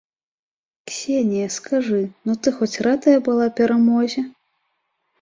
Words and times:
Ксенія, 0.91 1.51
скажы, 1.57 2.01
ну 2.31 2.39
ты 2.41 2.57
хоць 2.59 2.73
радая 2.91 3.17
была 3.31 3.47
перамозе? 3.63 4.29